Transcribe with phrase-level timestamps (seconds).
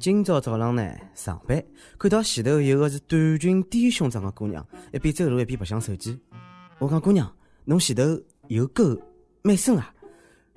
[0.00, 1.62] 今朝早浪呢上班，
[1.98, 6.18] 看到前头有个是短裙低胸装个姑娘，一边走路一边白相手机。
[6.78, 7.30] 我讲姑娘，
[7.66, 8.02] 侬前头
[8.48, 8.98] 有沟
[9.42, 9.92] 蛮深啊！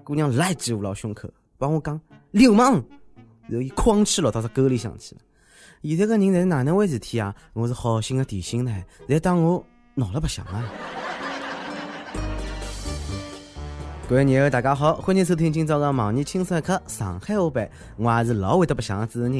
[0.01, 1.99] 姑娘来记捂牢胸口，帮我讲
[2.31, 2.81] 流氓，
[3.49, 5.21] 然后伊哐气落到只沟里向去了。
[5.83, 7.35] 现在个人侪是哪能回事体啊？
[7.51, 8.73] 我是好心的提醒呢，
[9.09, 9.61] 侪当我
[9.93, 10.63] 闹了白相啊！
[14.13, 19.31] 各位朋友，大家好，欢迎收听今朝的盲人轻松一刻上海话版，我也是老会得白相的主持人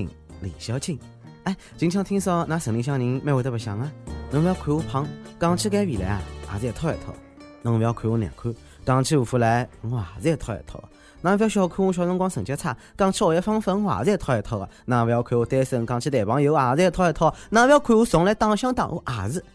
[0.42, 1.00] 李小青。
[1.44, 3.92] 哎，近腔听说那城里向人蛮会得白相啊！
[4.32, 5.08] 侬勿要看我胖，
[5.40, 6.22] 讲起减肥来啊，
[6.56, 7.14] 也是一套一套。
[7.62, 8.52] 侬勿要看我难看，
[8.84, 10.84] 讲起护肤来，我也是一套一套。
[11.22, 14.68] 侬勿要小看我小辰光成绩差，讲起学习方法，我也是一套一套的。
[14.86, 17.32] 侬勿要看我单身，讲起谈朋友也是一套一套。
[17.52, 19.46] 侬勿要看我从来打相打，我也是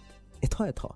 [0.43, 0.95] 一套一套。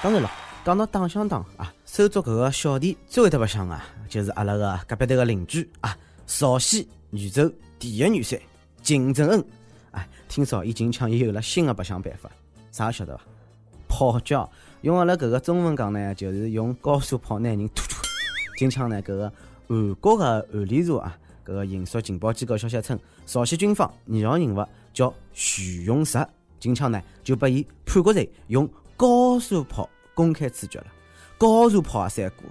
[0.00, 0.30] 当然了。
[0.62, 5.96] 讲到打相打啊，收足搿个小弟最会得白相啊，就是阿拉个隔壁头个邻居啊，
[6.26, 8.38] 朝鲜宇宙第一女帅
[8.82, 9.42] 金正恩。
[9.92, 12.30] 哎，听说伊近腔又有了新的白相办法，
[12.70, 13.24] 啥晓得伐？
[13.88, 14.50] 泡脚，
[14.82, 17.96] 用阿拉搿个中文讲呢，就是用高速炮拿人突突。
[18.58, 19.32] 近腔呢，搿个
[19.66, 26.18] 韩国个韩联社啊，搿个引述情报机构消息称，朝鲜军方二号人物叫徐永石，
[26.58, 29.88] 近腔呢就把伊判国罪用高速炮。
[30.14, 30.86] 公开处决了，
[31.38, 32.44] 高速跑啊三哥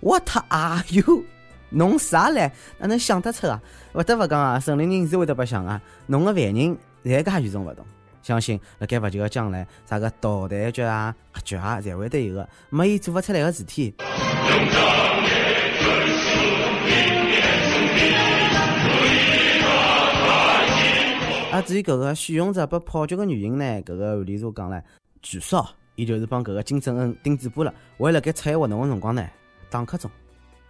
[0.00, 1.24] ，what are you？
[1.70, 2.50] 侬啥嘞？
[2.78, 3.60] 哪能想得出啊？
[3.92, 6.54] 勿得勿讲啊，城里人是会得白相啊，侬个犯人
[7.04, 7.84] 侪介与众勿同。
[8.22, 13.94] 相信辣盖勿久个将来，啥个导弹局啊、核局啊，侪会得有个，没伊做勿出来个事体。
[21.50, 23.64] 啊，至于搿个许永泽被炮决个原因呢？
[23.82, 24.82] 搿个案例所讲唻，
[25.20, 25.68] 据说。
[25.98, 29.28] 伊就是帮搿个金正恩顶嘴巴了，为了该出活动个辰光呢，
[29.68, 30.08] 打瞌钟，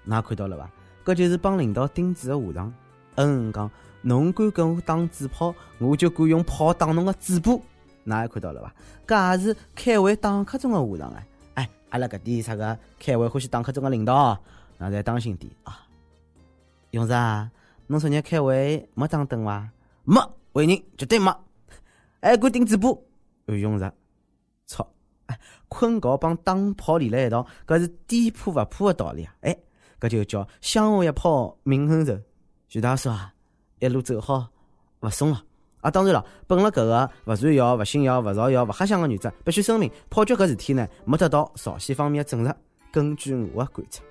[0.09, 0.71] 㑚看到了伐？
[1.05, 2.75] 搿就是帮领导顶嘴个下场。
[3.17, 7.53] 恩讲，侬敢跟我打嘴炮，我就敢用炮打侬个嘴巴。
[8.06, 8.75] 㑚也看到了伐？
[9.06, 11.23] 搿也是开会打瞌钟个下场啊！
[11.53, 14.34] 哎，阿拉搿点啥个开会欢喜打瞌钟个领导，
[14.81, 15.87] 㑚侪当心点啊！
[16.93, 17.50] 勇士啊，
[17.87, 19.69] 侬昨日开会没打灯伐？
[20.05, 20.19] 没，
[20.55, 21.31] 为人绝对没。
[22.22, 22.88] 还敢顶嘴巴？
[23.47, 23.93] 韩勇士，
[24.65, 24.88] 操！
[25.28, 29.34] 哎，困觉帮打炮连辣一道，搿是颠扑勿破的道理啊！
[29.43, 29.56] 哎，
[30.00, 32.19] 搿就叫相互一炮泯恩仇。
[32.69, 33.33] 徐大叔啊，
[33.78, 34.49] 一路走好，
[35.00, 35.43] 勿送了。
[35.81, 42.55] 啊，当然了，本了搿个勿传谣、勿信谣、勿造谣、勿瞎想个原则，必须声明，炮决搿事体呢，没得到朝鲜方面的证实。
[42.91, 44.03] 根据我的观察，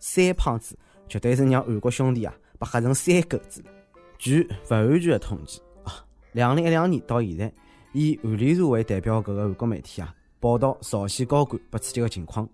[0.00, 0.76] 三胖子
[1.08, 3.70] 绝对是让韩国兄弟啊，被吓成三狗子了。
[4.18, 7.52] 据勿完全的统计啊，两零一两年到现在，
[7.92, 10.14] 以韩联社为代表搿个韩国媒体啊。
[10.42, 12.44] 报道朝鲜高官被刺激的情况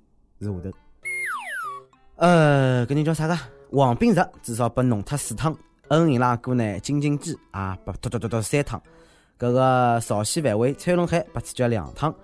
[0.42, 0.70] 是下头。
[2.16, 3.34] 呃，搿人叫啥个？
[3.70, 5.56] 王炳石至少被弄脱四趟，
[5.88, 6.78] 恩伊拉哥呢？
[6.80, 8.78] 金金基啊，被突突突突三趟。
[9.38, 12.14] 搿个朝鲜范围崔龙海被刺激两趟。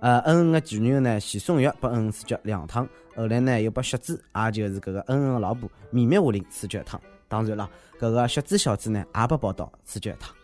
[0.00, 1.20] 呃，恩恩的前女呢？
[1.20, 2.88] 徐松玉被恩恩刺激两趟。
[3.14, 7.00] 后来呢，又被雪子，也就是搿个恩恩的老婆秘密武林刺激一趟。
[7.28, 10.34] 当然了，搿个雪子小子呢，也被报道刺激一趟。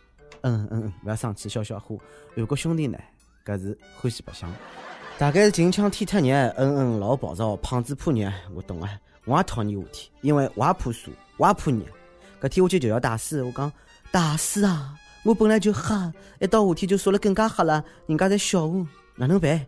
[0.43, 1.97] 嗯嗯嗯，勿要生气，笑笑话。
[2.37, 2.97] 韩国兄弟呢？
[3.49, 4.53] 搿是欢喜白相，
[5.17, 11.79] 大概是近腔天太热，嗯嗯老暴躁，胖子怕热，我懂啊，我也讨厌夏天，因为我也怕暑，我也怕热。
[12.43, 13.73] 搿天我去求要大师，我讲
[14.11, 15.95] 大师啊，我本来就黑，
[16.41, 19.65] 一到夏天就晒了更加黑了，人家在笑我，哪能办？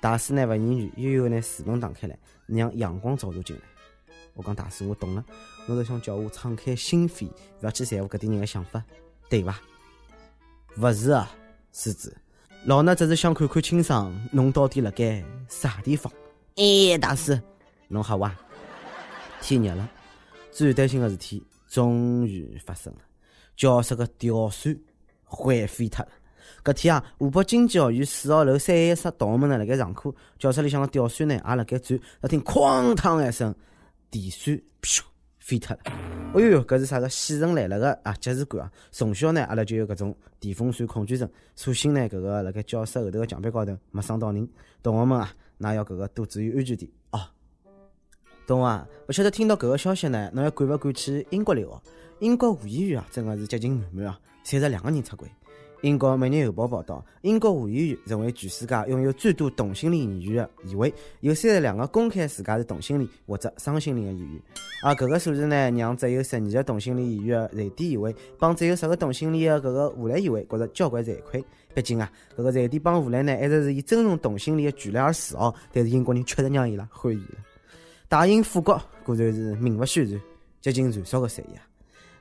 [0.00, 3.62] 大师呢勿言语，悠悠拿树洞打开来，让阳光照入进来。
[4.34, 5.24] 我讲大师，我懂了，
[5.66, 7.30] 侬是想叫我敞开心扉，勿
[7.60, 8.82] 要去在乎搿点人的想法，
[9.28, 9.60] 对伐？
[10.78, 11.30] 勿是啊，
[11.72, 12.16] 师子。
[12.66, 16.12] 老衲只是想看看清爽，侬到底辣盖啥地方？
[16.56, 17.40] 哎，大师，
[17.88, 18.34] 侬好哇！
[19.40, 19.88] 天热了，
[20.52, 22.98] 最担心的事体终于发生了，
[23.56, 24.78] 教室个吊扇
[25.24, 26.10] 坏飞脱了。
[26.62, 33.54] 搿天啊，湖北经济学院四号楼三一室同学们呢辣盖上课，教室里向个吊扇呢也辣盖转，只听哐当一声，
[34.10, 35.00] 电扇咻
[35.50, 35.82] 飞脱了。
[36.32, 38.14] 哎哟，搿是啥个死神来了个啊！
[38.20, 38.70] 即视感啊！
[38.92, 41.28] 从小呢，阿拉就有搿种电风扇恐惧症。
[41.56, 44.48] 所幸呢，搿个辣盖教室后头个墙壁高头没伤到人。
[44.80, 47.20] 同学们啊，㑚要搿个多注意安全点哦。
[48.46, 51.80] 同学啊，勿晓得听到搿个消息呢，侬还敢勿敢去英国留学？
[52.20, 54.20] 英国护医院啊，真个是激情满满啊！
[54.44, 55.28] 三十两个人出轨。
[55.82, 64.42] 英国《每日邮报》报道，英国护医院成为全世界拥有最多同性恋演员的议会，有三十两个公开自家是同性恋或者双性恋的演员。
[64.82, 71.42] 而搿个数字呢，让只有十二个同性恋演员的瑞典议会，帮只有十个同性恋的搿个荷兰议会，觉着交关惭愧。
[71.74, 77.38] 毕竟啊，搿个瑞典帮荷兰呢，一直是以尊重同性恋的权利而自豪，但是英国人确实让伊拉欢喜了。
[78.06, 80.20] 大英富国果然是名不虚传，
[80.60, 81.60] 接近传说的产业。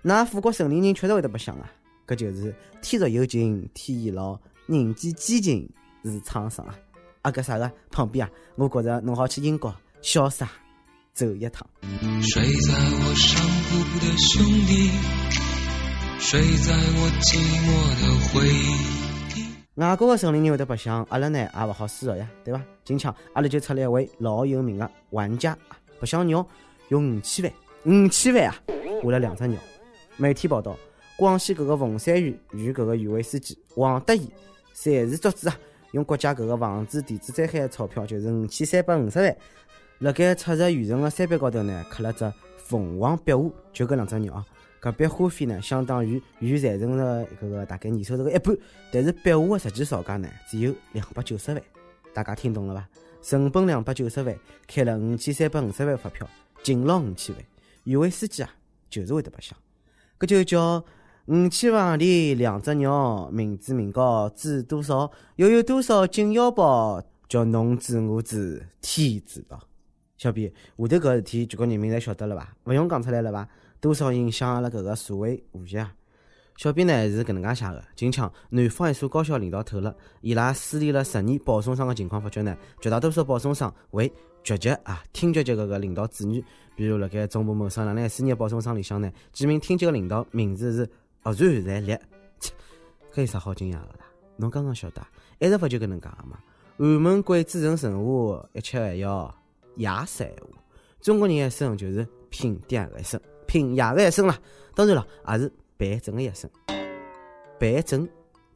[0.02, 1.70] 那富国城里人确实会得白相啊，
[2.10, 2.52] 搿就是
[2.82, 4.36] 天若有情天亦老，
[4.66, 5.70] 人间几情
[6.04, 6.76] 是沧桑啊！
[7.22, 9.72] 啊，搿啥个旁边啊，我觉着侬好去英国
[10.02, 10.50] 潇洒
[11.14, 11.64] 走一趟。
[12.24, 14.90] 睡在我上铺的兄弟，
[16.20, 17.70] 睡在我寂寞
[18.02, 19.00] 的回忆。
[19.76, 22.60] 外国的城里人会得白相，阿拉呢也勿好输个呀，对伐？
[22.84, 25.56] 今朝阿拉就出来一位老有名的玩家，
[26.00, 26.44] 白相鸟
[26.88, 27.54] 用五千万，
[27.86, 28.56] 五千万啊，
[29.04, 29.60] 换了两只鸟。
[30.18, 30.76] 媒体报道，
[31.20, 34.32] 广西搿个凤山县与搿个县委书记王德义
[34.74, 35.60] 擅自作主啊。
[35.92, 39.38] 用国家搿个防止地质灾害的钞票，就是五千三百五十万，
[39.98, 44.42] 辣盖赤石县城的山壁高头呢，刻了只凤凰壁画，就搿两只鸟。
[44.82, 48.56] 搿笔花费呢，相当于县财政的搿个大概年收入的一半，
[48.90, 51.62] 但是壁画的实际造价呢，只有两百九十万。
[52.14, 52.88] 大家听懂了伐？
[53.22, 54.34] 成本两百九十万，
[54.68, 56.26] 开了五千三百五十万发票，
[56.64, 57.46] 净捞五千万。
[57.84, 58.50] 县委书记啊，
[58.90, 59.58] 就是会得白相，
[60.18, 60.82] 搿就叫。
[61.30, 65.12] 五千房里两只鸟，名字名高知多少？
[65.36, 67.00] 又有多少紧腰包？
[67.28, 69.62] 叫侬知我知，天知道。
[70.18, 72.56] 小编，下头搿事体全国人民侪晓得了伐？
[72.64, 73.48] 勿用讲出来了伐？
[73.80, 75.94] 多少影响阿拉搿个社会和谐啊！
[76.58, 84.12] 小编呢是搿能介写个：近腔，南方一所高校领导透露，伊拉 xử 理了十年保送生个情况，发觉呢，绝大多数保送生为
[84.42, 86.44] 局级啊、厅级级搿个领导子女。
[86.76, 90.90] 比如辣盖中部某省两两四年保送生里向呢，几名厅级个领导名字是。
[91.34, 92.02] 愕然在列，
[92.40, 92.54] 切，
[93.14, 94.06] 搿有啥好惊讶个啦？
[94.38, 95.02] 侬刚刚晓得，
[95.40, 96.40] 一直勿就搿能介个嘛？
[96.78, 99.34] 寒门贵子成神话，一切还要
[99.76, 100.64] 野山话。
[101.02, 104.38] 中国人一生就是拼爹个一生，拼爷个一生啦。
[104.74, 106.50] 当然了，也是办证个一生。
[107.60, 108.08] 办证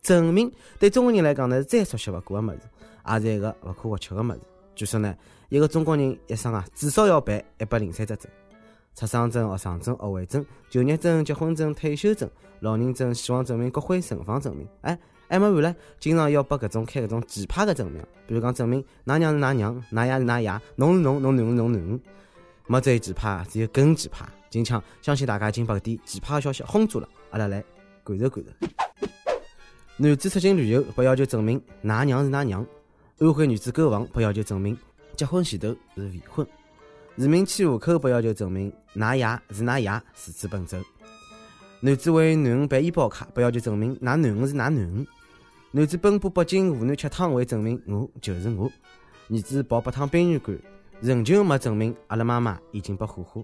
[0.01, 0.49] 证明
[0.79, 2.61] 对中国人来讲呢，是再熟悉勿过个物事，
[3.09, 4.39] 也是一个勿可或缺个物事。
[4.75, 5.15] 据说呢，
[5.49, 8.31] 一个中国人一生啊，至少要办一百零三只证。
[8.95, 12.29] 出生证、学生证、学位证、就业证、结婚证、退休证、
[12.59, 14.67] 老人证、死亡证明、骨灰存放证明。
[14.81, 14.97] 哎，
[15.27, 21.99] 还没完嘞，经常要拨搿种开搿种奇葩个证明，比如讲证明㑚娘是㑚娘，㑚爷是㑚爷，侬是侬，侬囡是侬囡。
[22.67, 24.25] 没最奇葩，只有更奇葩。
[24.49, 27.63] 今抢，相信大家已经把搿点奇葩个消息轰住了，阿拉来
[28.03, 28.67] 感受感受。
[29.97, 32.65] 男子出境旅游不要求证明㑚娘是㑚娘，
[33.17, 34.77] 安徽女子购房不要求证明
[35.15, 36.47] 结婚前头是未婚。
[37.15, 40.77] 市民迁户口不要求证明㑚爷是㑚爷，如此奔走。
[41.79, 45.07] 男子为囡恩办医保卡，不要求证明㑚囡恩是㑚囡恩。
[45.71, 48.71] 男子奔波北京湖南吃汤，为证明我就是我。
[49.29, 50.57] 儿子跑八趟殡仪馆，
[51.01, 53.43] 仍旧没证明阿拉妈妈已经被火化。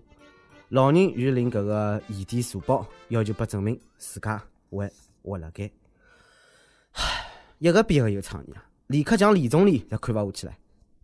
[0.69, 4.41] 老人欲领搿个异地社保，要求被证明自家
[4.71, 4.91] 还
[5.21, 5.69] 活辣盖。
[6.93, 7.03] 唉
[7.59, 8.65] 一个比一个有创意啊！
[8.87, 10.53] 李克强、李总理侪看勿下去了，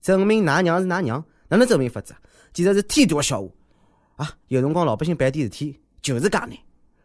[0.02, 2.16] 证明㑚娘是㑚娘，哪能证明法子？
[2.56, 3.50] 简直是天大的笑话
[4.16, 4.32] 啊！
[4.48, 6.52] 有辰光老百姓办点事体就是介难，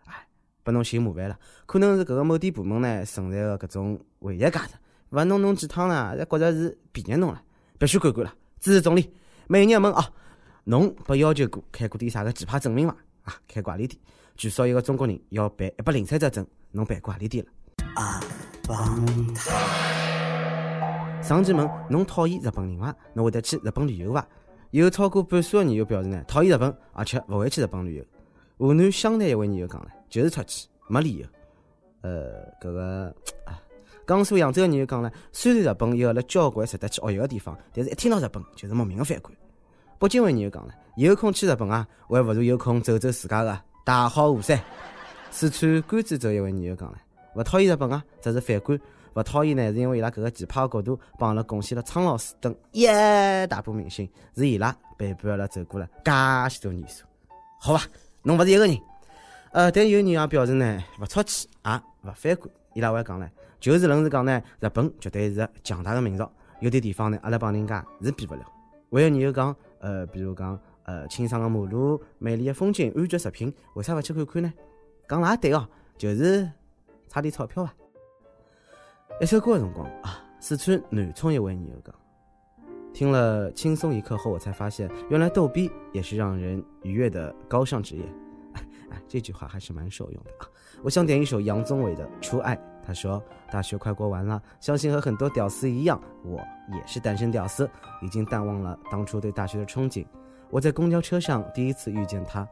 [0.06, 0.24] 哎，
[0.62, 1.36] 拨侬寻麻烦了。
[1.66, 4.74] 可能是搿个某点部门呢存在个搿种违约价值，
[5.08, 7.42] 勿弄侬几趟呢，侪觉着是便宜侬了，
[7.80, 8.32] 必须管管了。
[8.60, 9.12] 支持总理，
[9.48, 10.08] 每日问啊，
[10.62, 12.96] 侬被要求过开过点啥个奇葩证明伐？
[13.24, 14.00] 啊，开过何里点？
[14.36, 17.50] 据说一个中国人要办一百零三只证，侬办过何里点了？
[18.00, 18.22] 啊，
[18.68, 19.50] 帮他。
[21.20, 22.94] 上期问侬讨厌日本人伐？
[23.14, 24.24] 侬会得去日本旅游伐？
[24.70, 28.04] 有超过半数的网友表示呢，讨厌日本，而且勿会去日本旅游。
[28.58, 31.26] 湖南湘潭一位网友讲了，就是出去，没理由。
[32.02, 33.60] 呃，搿个啊，
[34.06, 39.32] 江苏扬州的网友讲了，虽然日本有了交关值得去遨游的地方，但是一听到日本就是莫名的反感。
[39.98, 44.62] 北京位网友讲了，有空去日本啊，还不如有空走走自家的大好河山。
[45.32, 46.98] 四川甘孜州一位网友讲了，
[47.34, 48.80] 勿讨厌日本啊，只是反感。
[49.14, 52.86] 勿讨厌呢，是因为伊拉搿个奇葩角度帮阿拉贡献了苍老师等一
[53.48, 57.04] 大波明星，是伊拉陪伴阿拉走过了介许多年数。
[57.58, 57.84] 好伐，
[58.22, 58.78] 侬勿是一个人。
[59.52, 61.72] 呃，但有人也表示呢，勿出去也
[62.04, 62.48] 勿反感。
[62.74, 66.24] 伊拉还讲唻，就是论是讲呢，日本绝对是强大的民族，
[66.60, 68.44] 有点地方呢，阿拉帮人家是比勿了。
[68.92, 74.52] 还有人又讲，呃，比如讲，呃，清爽的马路、美丽的风景、安全食品，为啥勿去看看呢？
[75.08, 76.48] 讲了也对哦，就是
[77.08, 77.74] 差点钞票伐。
[79.20, 81.94] 一首歌的辰光啊，四川南充一位女友讲，
[82.94, 88.02] 听了轻松一刻后，我才发现原来逗逼也是让人愉悦的高尚职业。
[88.54, 90.48] 哎，这句话还是蛮受用的啊！
[90.82, 92.56] 我想点一首杨宗纬的《初爱》。
[92.82, 93.22] 他说
[93.52, 96.38] ：“大学快过完了，相信和很多屌丝一样，我
[96.72, 100.06] 也是单身屌丝，已经淡忘了当初对大学的憧憬。
[100.48, 102.48] 我在公交车上第一次遇见他，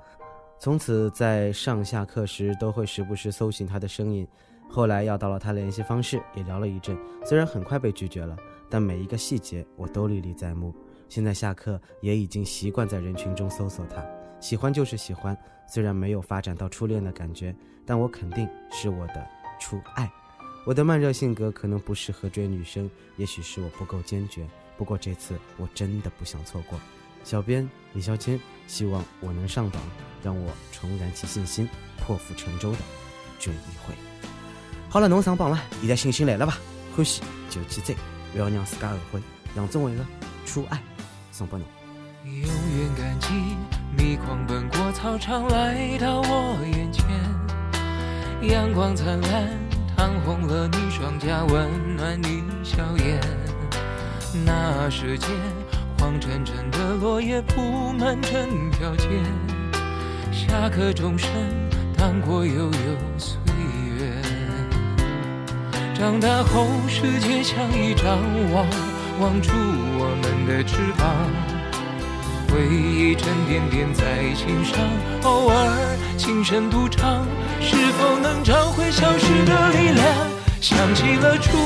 [0.59, 4.29] 从此在上下课时都会时不时搜寻他的声音。”
[4.69, 6.97] 后来要到了他联系方式，也聊了一阵。
[7.25, 8.37] 虽然很快被拒绝了，
[8.69, 10.75] 但每一个细节我都历历在目。
[11.09, 14.05] 现在下课也已经习惯在人群中搜索他。
[14.41, 17.55] 喜欢就是喜欢，虽然没有发展到初恋的感觉，
[17.87, 19.27] 但我肯定是我的
[19.59, 20.09] 初爱。
[20.67, 24.47] 我的慢热性格可能不适合追女生，也许是我不够坚决。
[24.77, 26.79] 不过这次我真的不想错过。
[27.25, 29.83] 小编李小谦，希望我能上榜，
[30.23, 31.69] 让我重燃起信心，
[32.01, 32.79] 破釜沉舟的
[33.39, 34.28] 追一回。
[34.91, 36.59] 好了，侬上榜了，现在信心来了吧？
[36.97, 37.95] 欢喜就去追，
[38.33, 39.21] 不要让自家后悔。
[39.55, 40.05] 杨宗纬的
[40.47, 40.83] 初爱
[41.31, 41.67] 送给侬。
[42.25, 43.29] 永远感激
[43.97, 47.07] 你狂奔过操场来到我眼前，
[48.49, 49.49] 阳光灿烂，
[49.97, 53.21] 烫红了你双颊，温暖你笑颜。
[54.45, 55.29] 那时间。
[56.01, 59.09] 黄澄澄的落叶铺满整条街，
[60.31, 61.29] 下课钟声
[61.97, 62.71] 荡过悠悠
[63.19, 63.37] 岁。
[65.99, 68.07] 长大后，世界像一张
[68.53, 68.65] 网，
[69.19, 69.51] 网住
[69.99, 71.11] 我们的翅膀。
[72.49, 74.79] 回忆沉甸甸在心上，
[75.25, 77.27] 偶尔轻声独唱，
[77.61, 80.07] 是否能找回消失的力量？
[80.61, 81.59] 想起了初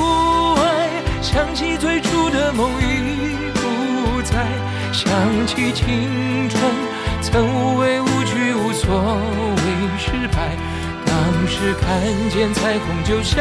[0.63, 0.89] 爱，
[1.21, 4.23] 想起最初的梦已不。
[4.23, 4.47] 在
[4.93, 5.13] 想
[5.47, 6.63] 起青春，
[7.21, 9.63] 曾无畏无惧，无所谓
[9.99, 10.57] 失败。
[11.23, 11.87] 当时看
[12.31, 13.37] 见彩虹就笑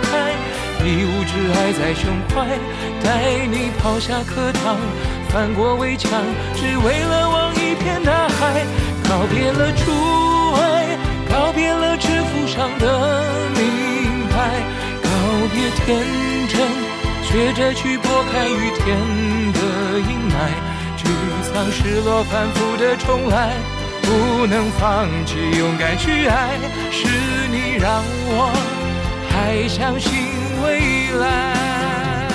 [0.00, 0.32] 开，
[0.82, 2.48] 一无挚爱在胸怀。
[3.04, 4.78] 带你跑下课堂，
[5.28, 6.10] 翻过围墙，
[6.56, 8.64] 只为了望一片大海。
[9.04, 9.92] 告别了初
[10.62, 10.96] 爱，
[11.28, 13.22] 告别了制服上的
[13.52, 14.48] 名牌，
[15.02, 15.10] 告
[15.52, 16.00] 别天
[16.48, 16.56] 真。
[17.22, 18.96] 学着去拨开雨天
[19.52, 19.60] 的
[20.08, 20.34] 阴霾，
[20.96, 21.04] 沮
[21.52, 23.52] 丧、失落、反复的重来，
[24.10, 26.58] 不能放弃，勇敢去爱，
[26.90, 27.06] 是
[27.46, 28.50] 你让我
[29.28, 30.10] 还相信
[30.64, 32.28] 未来。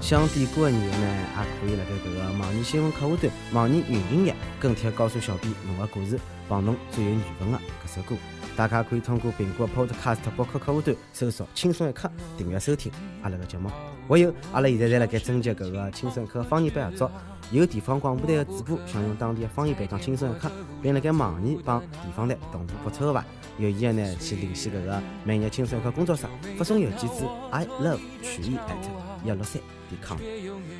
[0.00, 8.16] 想点歌的人呢，也可以辣盖搿个网易新闻客户端、网易云音乐跟帖告诉小编侬的故事，帮侬最有缘分的搿首歌。
[8.56, 12.90] 大家可以通过苹果 Podcast 博客客户端搜索“轻松一刻”订阅收听
[13.22, 13.70] 阿拉个节目。
[14.08, 17.12] 还有，阿拉现在在辣盖征集搿个“轻松一刻”方言版合作，
[17.50, 20.50] 有地方广播台的主播想用当地的方言版讲“轻松一刻”，
[20.82, 23.24] 并辣盖网易帮地方台同步播出的话，
[23.58, 26.26] 有意的呢去联系搿个“每日轻松一刻”工作室，
[26.58, 28.76] 发送邮件至 i love 曲艺 at
[29.24, 30.18] 一六三点 com。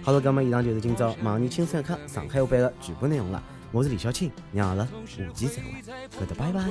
[0.02, 3.42] 好了，搿么以上就是今朝网易“轻松一刻”上海话版的全部内容了。
[3.72, 5.82] 我是李小青，让阿拉下期再会，
[6.18, 6.62] 哥的拜拜。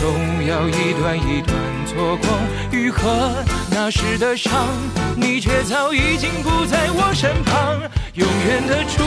[0.00, 2.28] 总要一段一段错过，
[2.70, 3.34] 愈合
[3.70, 4.68] 那时的伤，
[5.16, 7.80] 你却早已经不在我身旁。
[8.14, 9.02] 永远的初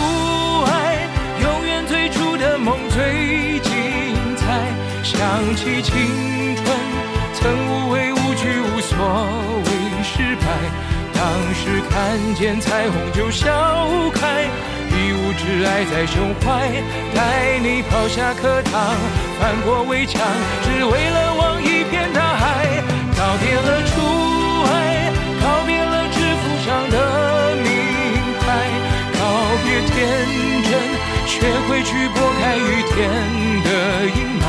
[0.66, 1.08] 爱，
[1.42, 3.72] 永远最初的梦最精
[4.36, 4.68] 彩。
[5.04, 6.66] 想起青春，
[7.34, 8.98] 曾无畏无惧，无所
[9.66, 9.72] 谓
[10.04, 10.46] 失败。
[11.14, 11.22] 当
[11.54, 13.50] 时看见彩虹就笑
[14.14, 14.50] 开，
[15.02, 16.70] 一无挚爱在胸怀，
[17.16, 18.96] 带你跑下课堂，
[19.40, 20.22] 翻过围墙，
[20.62, 22.68] 只为了望一片大海。
[23.18, 23.98] 告别了初
[24.70, 25.10] 爱，
[25.42, 27.74] 告别了制服上的名
[28.42, 28.46] 牌，
[29.18, 29.20] 告
[29.66, 29.98] 别天
[30.70, 30.72] 真，
[31.26, 31.34] 学
[31.68, 32.94] 会去拨开雨天
[33.66, 34.46] 的阴霾。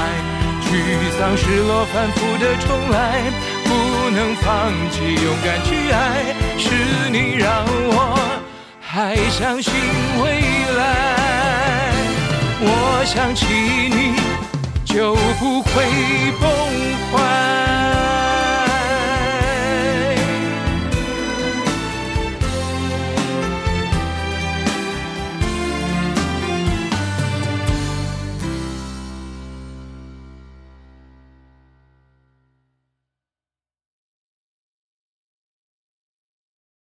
[0.68, 0.70] 沮
[1.18, 3.00] 丧、失落、反复的重来。
[3.64, 6.68] 不能放弃，勇敢去爱，是
[7.10, 7.96] 你让我
[8.94, 9.72] 还相信
[10.22, 10.42] 未
[10.76, 11.94] 来。
[12.60, 13.46] 我想起
[13.88, 14.20] 你，
[14.84, 15.72] 就不会
[16.38, 16.46] 崩
[17.10, 17.71] 坏。